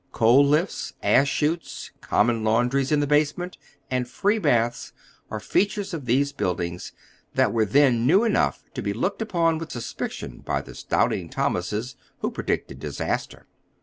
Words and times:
Coal 0.11 0.47
hfts, 0.49 0.93
ash 1.03 1.29
chutes, 1.29 1.91
common 2.01 2.43
laundries 2.43 2.91
in 2.91 3.01
the 3.01 3.05
basement, 3.05 3.59
and 3.91 4.07
free 4.09 4.39
baths, 4.39 4.93
are 5.29 5.39
features 5.39 5.93
of 5.93 6.05
these 6.05 6.31
buildings 6.33 6.91
that 7.35 7.53
were 7.53 7.65
then 7.65 8.07
new 8.07 8.23
enough 8.23 8.63
to 8.73 8.81
be 8.81 8.93
looked 8.93 9.21
upon 9.21 9.59
witli 9.59 9.73
suspicion 9.73 10.39
by 10.39 10.59
the 10.59 10.73
doubting 10.89 11.29
Thom 11.29 11.53
ases 11.55 11.93
who 12.21 12.31
predicted 12.31 12.79
disaster. 12.79 13.45